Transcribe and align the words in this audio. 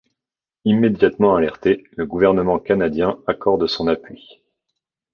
Immédiatement 0.65 1.35
alerté, 1.35 1.83
le 1.91 2.07
gouvernement 2.07 2.57
canadien 2.57 3.19
accorde 3.27 3.67
son 3.67 3.85
appui. 3.87 4.41